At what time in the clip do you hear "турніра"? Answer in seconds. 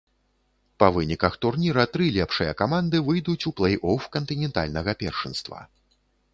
1.45-1.83